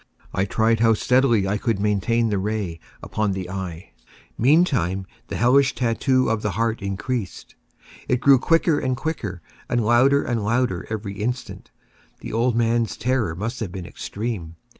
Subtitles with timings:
[0.33, 3.83] I tried how steadily I could maintain the ray upon the eve.
[4.35, 7.53] Meantime the hellish tattoo of the heart increased.
[8.07, 11.69] It grew quicker and quicker, and louder and louder every instant.
[12.21, 14.55] The old man's terror must have been extreme!